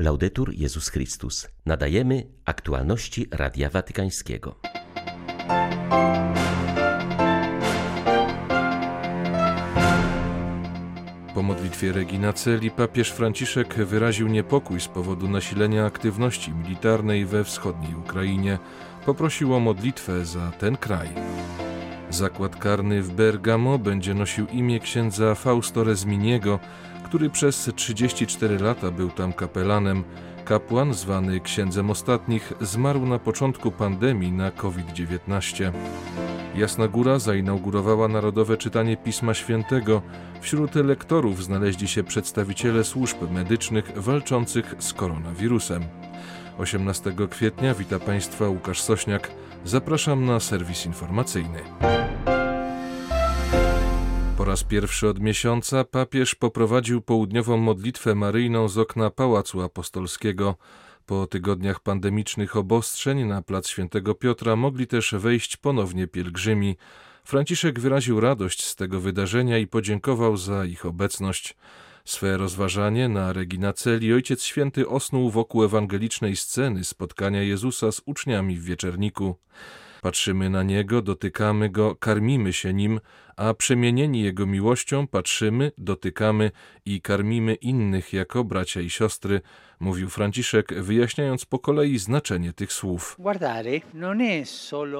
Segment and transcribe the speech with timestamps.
[0.00, 1.48] Laudetur Jezus Chrystus.
[1.66, 4.54] Nadajemy aktualności Radia Watykańskiego.
[11.34, 17.94] Po modlitwie Regina Celi papież Franciszek wyraził niepokój z powodu nasilenia aktywności militarnej we wschodniej
[17.94, 18.58] Ukrainie.
[19.06, 21.08] Poprosił o modlitwę za ten kraj.
[22.10, 26.58] Zakład karny w Bergamo będzie nosił imię księdza Fausto Rezminiego,
[27.04, 30.04] który przez 34 lata był tam kapelanem.
[30.44, 35.72] Kapłan, zwany księdzem ostatnich, zmarł na początku pandemii na COVID-19.
[36.54, 40.02] Jasna Góra zainaugurowała narodowe czytanie Pisma Świętego.
[40.40, 45.84] Wśród lektorów znaleźli się przedstawiciele służb medycznych walczących z koronawirusem.
[46.58, 49.30] 18 kwietnia wita Państwa Łukasz Sośniak.
[49.64, 51.58] Zapraszam na serwis informacyjny.
[54.36, 60.56] Po raz pierwszy od miesiąca papież poprowadził południową modlitwę maryjną z okna Pałacu Apostolskiego.
[61.06, 66.76] Po tygodniach pandemicznych obostrzeń na plac Świętego Piotra mogli też wejść ponownie pielgrzymi.
[67.24, 71.56] Franciszek wyraził radość z tego wydarzenia i podziękował za ich obecność.
[72.04, 78.56] Swe rozważanie na Regina Celi Ojciec Święty osnuł wokół ewangelicznej sceny spotkania Jezusa z uczniami
[78.56, 79.36] w wieczerniku.
[80.02, 83.00] Patrzymy na Niego, dotykamy Go, karmimy się Nim,
[83.36, 86.50] a przemienieni Jego miłością patrzymy, dotykamy
[86.84, 89.40] i karmimy innych jako bracia i siostry,
[89.80, 93.16] mówił Franciszek, wyjaśniając po kolei znaczenie tych słów.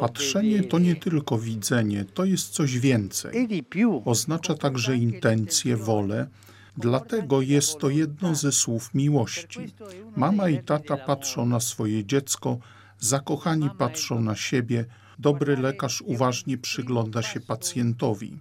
[0.01, 3.49] Patrzenie to nie tylko widzenie, to jest coś więcej.
[4.05, 6.27] Oznacza także intencje, wolę,
[6.81, 9.61] Dlatego jest to jedno ze słów miłości.
[10.17, 12.59] Mama i tata patrzą na swoje dziecko,
[12.99, 14.85] zakochani patrzą na siebie,
[15.19, 18.39] dobry lekarz uważnie przygląda się pacjentowi.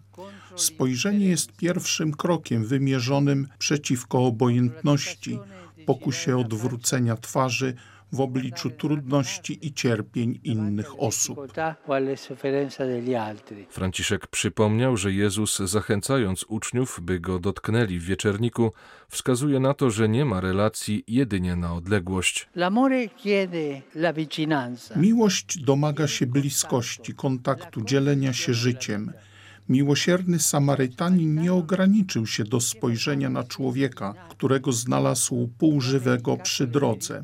[0.55, 5.39] Spojrzenie jest pierwszym krokiem wymierzonym przeciwko obojętności,
[5.85, 7.73] pokusie odwrócenia twarzy,
[8.11, 11.53] w obliczu trudności i cierpień innych osób.
[13.69, 18.73] Franciszek przypomniał, że Jezus, zachęcając uczniów, by go dotknęli w wieczerniku,
[19.09, 22.50] wskazuje na to, że nie ma relacji jedynie na odległość.
[24.95, 29.13] Miłość domaga się bliskości, kontaktu, dzielenia się życiem.
[29.69, 37.24] Miłosierny Samarytanin nie ograniczył się do spojrzenia na człowieka, którego znalazł półżywego przy drodze.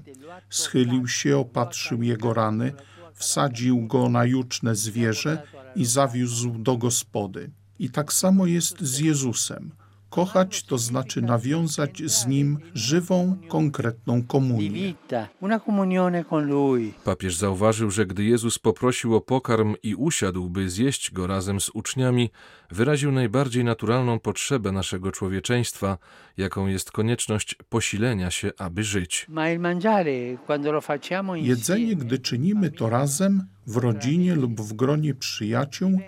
[0.49, 2.73] Schylił się, opatrzył jego rany,
[3.13, 5.43] wsadził go na juczne zwierzę
[5.75, 7.51] i zawiózł do gospody.
[7.79, 9.71] I tak samo jest z Jezusem.
[10.15, 14.93] Kochać to znaczy nawiązać z Nim żywą, konkretną komunię.
[17.03, 21.69] Papież zauważył, że gdy Jezus poprosił o pokarm i usiadł, by zjeść go razem z
[21.69, 22.29] uczniami,
[22.71, 25.97] wyraził najbardziej naturalną potrzebę naszego człowieczeństwa,
[26.37, 29.27] jaką jest konieczność posilenia się, aby żyć.
[31.35, 35.99] Jedzenie, gdy czynimy to razem, w rodzinie lub w gronie przyjaciół,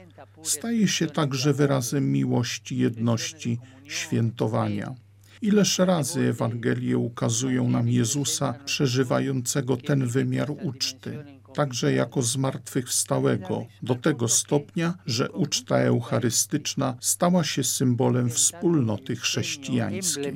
[0.44, 4.95] staje się także wyrazem miłości, jedności, świętowania.
[5.41, 11.23] Ileż razy Ewangelie ukazują nam Jezusa przeżywającego ten wymiar uczty,
[11.53, 20.34] także jako zmartwychwstałego, do tego stopnia, że uczta eucharystyczna stała się symbolem wspólnoty chrześcijańskiej.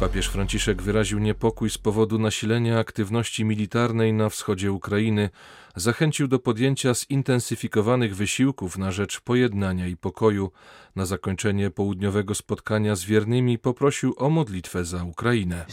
[0.00, 5.30] Papież Franciszek wyraził niepokój z powodu nasilenia aktywności militarnej na wschodzie Ukrainy,
[5.76, 10.50] zachęcił do podjęcia zintensyfikowanych wysiłków na rzecz pojednania i pokoju.
[10.96, 15.64] Na zakończenie południowego spotkania z wiernymi poprosił o modlitwę za Ukrainę.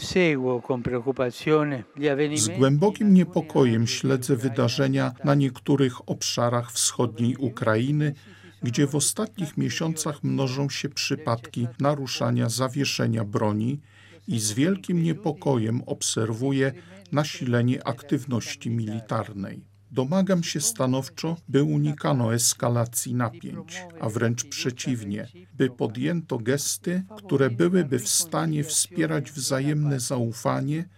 [2.34, 8.14] Z głębokim niepokojem śledzę wydarzenia na niektórych obszarach wschodniej Ukrainy,
[8.62, 13.80] gdzie w ostatnich miesiącach mnożą się przypadki naruszania zawieszenia broni
[14.26, 16.72] i z wielkim niepokojem obserwuję
[17.12, 19.64] nasilenie aktywności militarnej.
[19.90, 27.98] Domagam się stanowczo, by unikano eskalacji napięć, a wręcz przeciwnie, by podjęto gesty, które byłyby
[27.98, 30.88] w stanie wspierać wzajemne zaufanie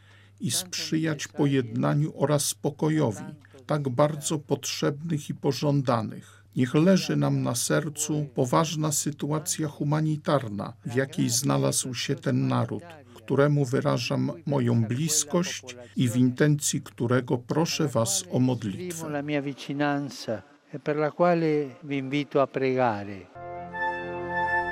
[0.41, 3.25] i sprzyjać pojednaniu oraz pokojowi,
[3.67, 6.45] tak bardzo potrzebnych i pożądanych.
[6.57, 12.85] Niech leży nam na sercu poważna sytuacja humanitarna, w jakiej znalazł się ten naród
[13.29, 19.23] któremu wyrażam moją bliskość i w intencji którego proszę Was o modlitwę.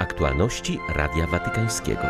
[0.00, 2.06] Aktualności Radia Watykańskiego.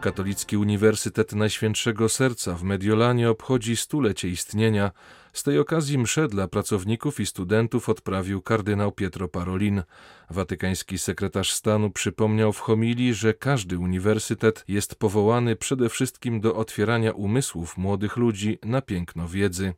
[0.00, 4.90] Katolicki Uniwersytet Najświętszego Serca w Mediolanie obchodzi stulecie istnienia.
[5.32, 9.82] Z tej okazji msze dla pracowników i studentów odprawił kardynał Pietro Parolin.
[10.30, 17.12] Watykański sekretarz stanu przypomniał w homilii, że każdy uniwersytet jest powołany przede wszystkim do otwierania
[17.12, 19.74] umysłów młodych ludzi na piękno wiedzy.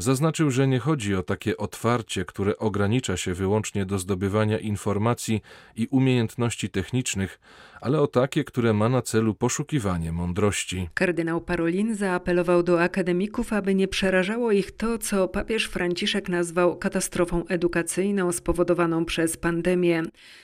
[0.00, 5.42] Zaznaczył, że nie chodzi o takie otwarcie, które ogranicza się wyłącznie do zdobywania informacji
[5.76, 7.40] i umiejętności technicznych,
[7.80, 10.88] ale o takie, które ma na celu poszukiwanie mądrości.
[10.94, 17.46] Kardynał Parolin zaapelował do akademików, aby nie przerażało ich to, co papież Franciszek nazwał katastrofą
[17.46, 20.02] edukacyjną spowodowaną przez pandemię.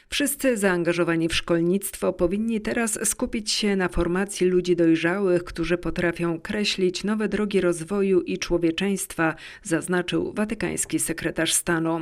[0.08, 7.04] Wszyscy zaangażowani w szkolnictwo powinni teraz skupić się na formacji ludzi dojrzałych, którzy potrafią kreślić
[7.04, 12.00] nowe drogi rozwoju i człowieczeństwa, zaznaczył watykański sekretarz stanu.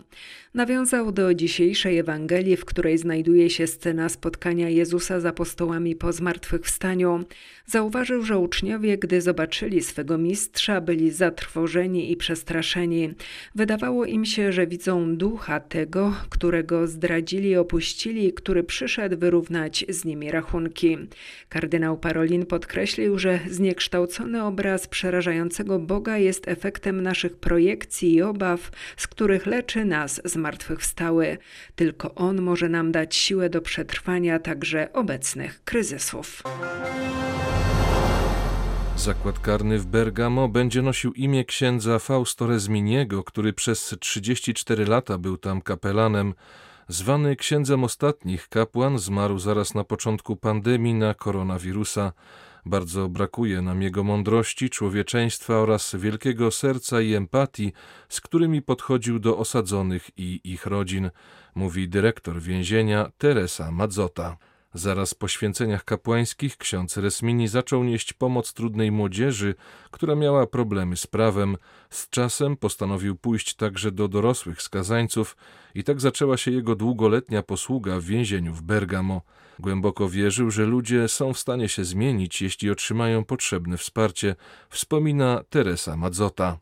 [0.54, 7.24] Nawiązał do dzisiejszej Ewangelii, w której znajduje się scena spotkania Jezusa z apostołami po zmartwychwstaniu.
[7.66, 13.14] Zauważył, że uczniowie, gdy zobaczyli swego mistrza, byli zatrwożeni i przestraszeni.
[13.54, 20.04] Wydawało im się, że widzą ducha tego, którego zdradzili i opuścili, który przyszedł wyrównać z
[20.04, 20.98] nimi rachunki.
[21.48, 29.06] Kardynał Parolin podkreślił, że zniekształcony obraz przerażającego Boga jest efektem naszych projekcji i obaw, z
[29.06, 31.38] których leczy nas zmartwychwstały.
[31.74, 36.42] Tylko On może nam dać siłę do przetrwania także obecnych kryzysów.
[38.96, 45.36] Zakład karny w Bergamo będzie nosił imię księdza Fausto Rezminiego, który przez 34 lata był
[45.36, 46.34] tam kapelanem.
[46.88, 52.12] Zwany księdzem ostatnich, kapłan zmarł zaraz na początku pandemii na koronawirusa.
[52.66, 57.72] Bardzo brakuje nam jego mądrości, człowieczeństwa oraz wielkiego serca i empatii,
[58.08, 61.10] z którymi podchodził do osadzonych i ich rodzin,
[61.54, 64.36] mówi dyrektor więzienia Teresa Madzota.
[64.74, 69.54] Zaraz po święceniach kapłańskich ksiądz Resmini zaczął nieść pomoc trudnej młodzieży,
[69.90, 71.56] która miała problemy z prawem.
[71.90, 75.36] Z czasem postanowił pójść także do dorosłych skazańców
[75.74, 79.20] i tak zaczęła się jego długoletnia posługa w więzieniu w Bergamo.
[79.58, 84.34] Głęboko wierzył, że ludzie są w stanie się zmienić, jeśli otrzymają potrzebne wsparcie,
[84.68, 86.58] wspomina Teresa Mazzota.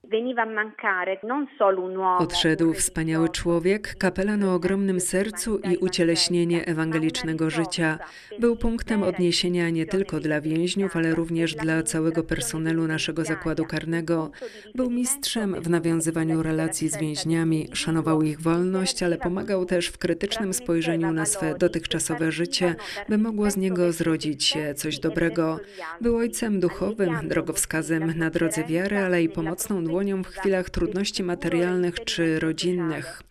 [2.18, 7.98] Odszedł wspaniały człowiek, kapelan o ogromnym sercu i ucieleśnienie ewangelicznego życia.
[8.38, 14.30] Był punktem odniesienia nie tylko dla więźniów, ale również dla całego personelu naszego zakładu karnego.
[14.74, 20.54] Był mistrzem w nawiązywaniu relacji z więźniami, szanował ich wolność, ale pomagał też w krytycznym
[20.54, 22.74] spojrzeniu na swe dotychczasowe życie,
[23.08, 25.60] by mogło z niego zrodzić się coś dobrego.
[26.00, 32.04] Był ojcem duchowym, drogowskazem na drodze wiary, ale i pomocną dłonią w chwilach trudności materialnych
[32.04, 33.22] czy rodzinnych.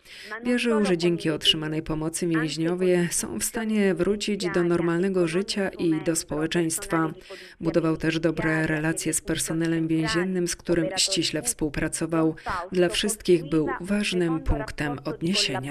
[0.44, 6.16] Wierzył, że dzięki otrzymanej pomocy więźniowie są w stanie wrócić do normalnego życia i do
[6.16, 7.12] społeczeństwa.
[7.60, 12.34] Budował też dobre relacje z personelem więziennym, z którym ściśle współpracował.
[12.72, 15.61] Dla wszystkich był ważnym punktem odniesienia.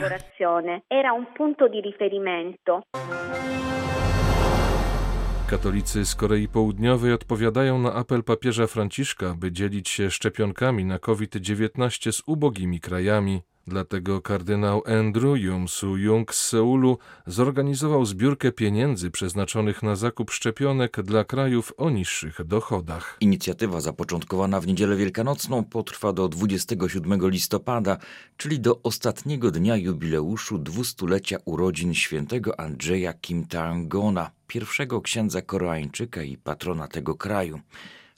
[5.49, 12.11] Katolicy z Korei Południowej odpowiadają na apel papieża Franciszka, by dzielić się szczepionkami na COVID-19
[12.11, 13.41] z ubogimi krajami.
[13.67, 15.37] Dlatego kardynał Andrew
[15.67, 16.97] Su Jung z Seulu
[17.27, 23.17] zorganizował zbiórkę pieniędzy przeznaczonych na zakup szczepionek dla krajów o niższych dochodach.
[23.19, 27.97] Inicjatywa zapoczątkowana w niedzielę wielkanocną potrwa do 27 listopada,
[28.37, 36.37] czyli do ostatniego dnia jubileuszu dwustulecia urodzin świętego Andrzeja Kim Tae-gona, pierwszego księdza koreańczyka i
[36.37, 37.59] patrona tego kraju.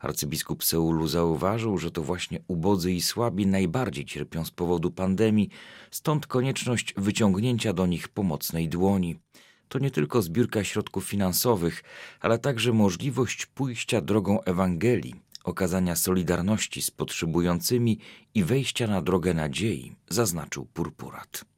[0.04, 5.50] Arcybiskup Seulu zauważył, że to właśnie ubodzy i słabi najbardziej cierpią z powodu pandemii,
[5.92, 9.20] stąd konieczność wyciągnięcia do nich pomocnej dłoni.
[9.68, 11.84] To nie tylko zbiórka środków finansowych,
[12.20, 18.00] ale także możliwość pójścia drogą Ewangelii, okazania solidarności z potrzebującymi
[18.34, 21.53] i wejścia na drogę nadziei, zaznaczył Purpurat.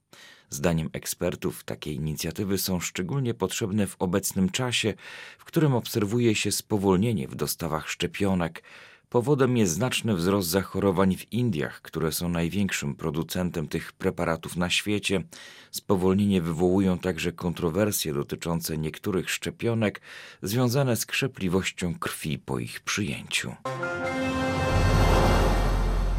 [0.55, 4.93] Zdaniem ekspertów takie inicjatywy są szczególnie potrzebne w obecnym czasie,
[5.37, 8.63] w którym obserwuje się spowolnienie w dostawach szczepionek.
[9.09, 15.23] Powodem jest znaczny wzrost zachorowań w Indiach, które są największym producentem tych preparatów na świecie.
[15.71, 20.01] Spowolnienie wywołują także kontrowersje dotyczące niektórych szczepionek
[20.41, 23.55] związane z krzepliwością krwi po ich przyjęciu.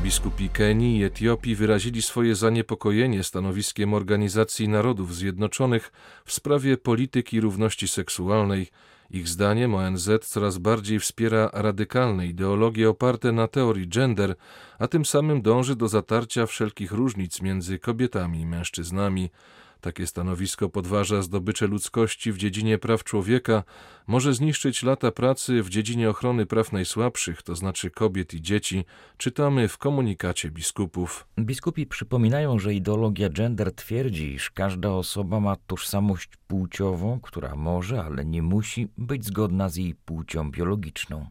[0.07, 5.93] Biskupi Kenii i Etiopii wyrazili swoje zaniepokojenie stanowiskiem Organizacji Narodów Zjednoczonych
[6.25, 8.67] w sprawie polityki równości seksualnej.
[9.11, 14.35] Ich zdaniem ONZ coraz bardziej wspiera radykalne ideologie oparte na teorii gender,
[14.79, 19.31] a tym samym dąży do zatarcia wszelkich różnic między kobietami i mężczyznami.
[19.87, 23.63] Takie stanowisko podważa zdobycze ludzkości w dziedzinie praw człowieka,
[24.07, 28.85] może zniszczyć lata pracy w dziedzinie ochrony praw najsłabszych, to znaczy kobiet i dzieci,
[29.17, 31.27] czytamy w komunikacie biskupów.
[31.39, 38.25] Biskupi przypominają, że ideologia gender twierdzi, iż każda osoba ma tożsamość płciową, która może, ale
[38.25, 41.27] nie musi być zgodna z jej płcią biologiczną.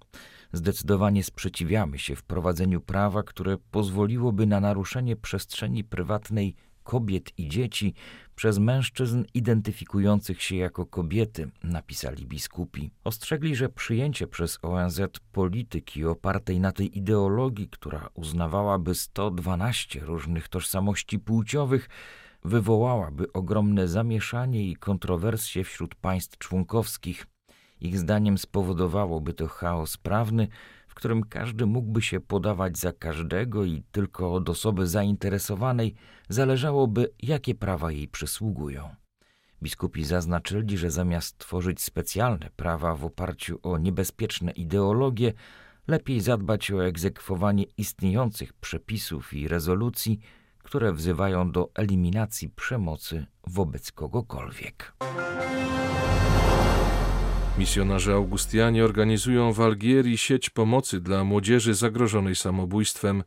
[0.53, 7.93] Zdecydowanie sprzeciwiamy się wprowadzeniu prawa, które pozwoliłoby na naruszenie przestrzeni prywatnej kobiet i dzieci
[8.35, 12.91] przez mężczyzn identyfikujących się jako kobiety, napisali biskupi.
[13.03, 15.01] Ostrzegli, że przyjęcie przez ONZ
[15.31, 21.89] polityki opartej na tej ideologii, która uznawałaby 112 różnych tożsamości płciowych,
[22.43, 27.27] wywołałaby ogromne zamieszanie i kontrowersje wśród państw członkowskich.
[27.81, 30.47] Ich zdaniem spowodowałoby to chaos prawny,
[30.95, 35.95] w którym każdy mógłby się podawać za każdego i tylko od osoby zainteresowanej
[36.29, 38.95] zależałoby, jakie prawa jej przysługują.
[39.63, 45.33] Biskupi zaznaczyli, że zamiast tworzyć specjalne prawa w oparciu o niebezpieczne ideologie,
[45.87, 50.19] lepiej zadbać o egzekwowanie istniejących przepisów i rezolucji,
[50.57, 54.93] które wzywają do eliminacji przemocy wobec kogokolwiek.
[57.57, 63.23] Misjonarze Augustianie organizują w Algierii sieć pomocy dla młodzieży zagrożonej samobójstwem.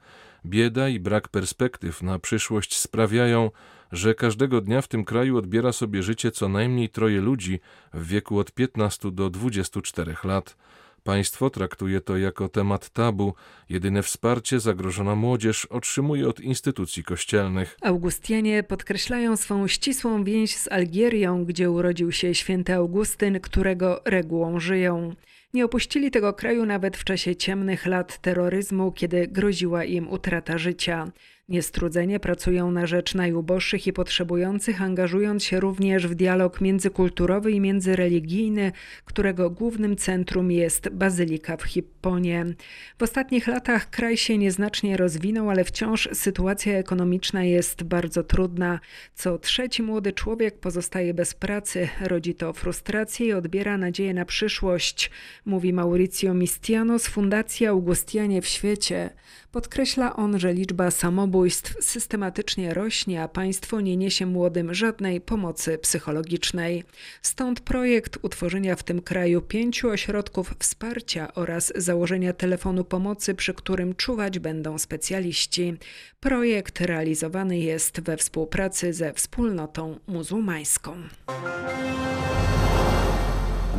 [0.47, 3.51] Bieda i brak perspektyw na przyszłość sprawiają,
[3.93, 7.61] że każdego dnia w tym kraju odbiera sobie życie co najmniej troje ludzi
[7.95, 10.57] w wieku od 15 do 24 lat.
[11.05, 13.35] Państwo traktuje to jako temat tabu.
[13.69, 17.77] Jedyne wsparcie zagrożona młodzież otrzymuje od instytucji kościelnych.
[17.83, 25.15] Augustianie podkreślają swą ścisłą więź z Algierią, gdzie urodził się święty Augustyn, którego regułą żyją.
[25.55, 31.13] Nie opuścili tego kraju nawet w czasie ciemnych lat terroryzmu, kiedy groziła im utrata życia.
[31.49, 38.73] Niestrudzenie pracują na rzecz najuboższych i potrzebujących, angażując się również w dialog międzykulturowy i międzyreligijny,
[39.05, 42.47] którego głównym centrum jest Bazylika w Hipponie.
[42.99, 48.81] W ostatnich latach kraj się nieznacznie rozwinął, ale wciąż sytuacja ekonomiczna jest bardzo trudna.
[49.15, 55.11] Co trzeci młody człowiek pozostaje bez pracy, rodzi to frustrację i odbiera nadzieję na przyszłość,
[55.45, 59.11] mówi Mauricio Mistiano z Fundacji Augustianie w świecie.
[59.59, 66.85] Podkreśla on, że liczba samobójstw systematycznie rośnie, a państwo nie niesie młodym żadnej pomocy psychologicznej.
[67.23, 73.95] Stąd projekt utworzenia w tym kraju pięciu ośrodków wsparcia oraz założenia telefonu pomocy, przy którym
[73.95, 75.75] czuwać będą specjaliści.
[76.21, 80.97] Projekt realizowany jest we współpracy ze wspólnotą muzułmańską.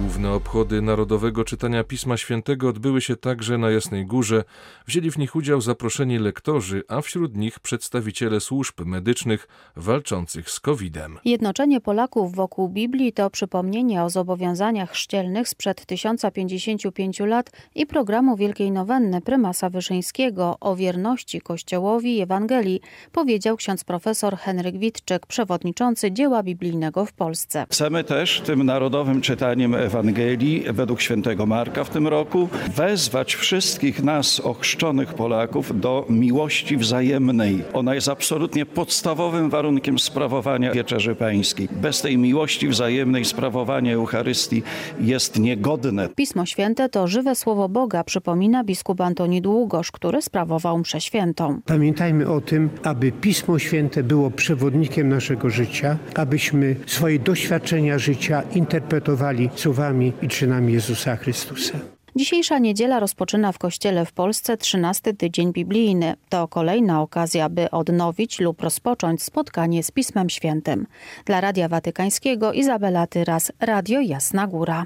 [0.01, 4.43] Główne obchody Narodowego Czytania Pisma Świętego odbyły się także na Jasnej Górze.
[4.87, 11.17] Wzięli w nich udział zaproszeni lektorzy, a wśród nich przedstawiciele służb medycznych walczących z COVID-em.
[11.25, 18.71] Jednoczenie Polaków wokół Biblii to przypomnienie o zobowiązaniach chrzcielnych sprzed 1055 lat i programu Wielkiej
[18.71, 26.43] Nowenny prymasa Wyszyńskiego o wierności Kościołowi i Ewangelii, powiedział ksiądz profesor Henryk Witczyk, przewodniczący dzieła
[26.43, 27.65] biblijnego w Polsce.
[27.71, 34.39] Chcemy też tym narodowym czytaniem Ewangelii według świętego Marka w tym roku, wezwać wszystkich nas,
[34.39, 37.63] ochrzczonych Polaków, do miłości wzajemnej.
[37.73, 41.67] Ona jest absolutnie podstawowym warunkiem sprawowania wieczerzy pańskiej.
[41.71, 44.63] Bez tej miłości wzajemnej sprawowanie Eucharystii
[45.01, 46.09] jest niegodne.
[46.15, 51.61] Pismo Święte to żywe słowo Boga, przypomina biskup Antoni Długosz, który sprawował mszę świętą.
[51.65, 59.49] Pamiętajmy o tym, aby Pismo Święte było przewodnikiem naszego życia, abyśmy swoje doświadczenia życia interpretowali
[59.55, 61.79] słowami słowami i czynami Jezusa Chrystusa.
[62.15, 66.13] Dzisiejsza niedziela rozpoczyna w Kościele w Polsce 13 tydzień biblijny.
[66.29, 70.87] To kolejna okazja, by odnowić lub rozpocząć spotkanie z Pismem Świętym.
[71.25, 74.85] Dla Radia Watykańskiego Izabela Tyras, Radio Jasna Góra.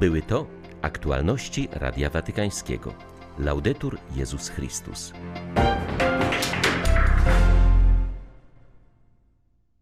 [0.00, 0.46] Były to
[0.82, 2.94] aktualności Radia Watykańskiego.
[3.38, 5.12] Laudetur Jezus Chrystus.